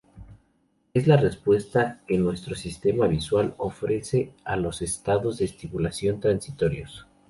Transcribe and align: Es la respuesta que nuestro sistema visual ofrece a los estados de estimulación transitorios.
Es 0.95 1.05
la 1.05 1.15
respuesta 1.15 2.01
que 2.07 2.17
nuestro 2.17 2.55
sistema 2.55 3.05
visual 3.05 3.53
ofrece 3.59 4.33
a 4.45 4.55
los 4.55 4.81
estados 4.81 5.37
de 5.37 5.45
estimulación 5.45 6.19
transitorios. 6.19 7.05